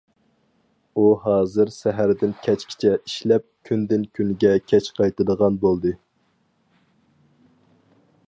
ئۇ 0.99 1.03
ھازىر 1.25 1.71
سەھەردىن 1.75 2.31
كەچكىچە 2.47 2.93
ئىشلەپ، 2.95 3.45
كۈندىن-كۈنگە 3.69 4.55
كەچ 4.73 4.89
قايتىدىغان 5.01 5.59
بولدى. 5.65 5.95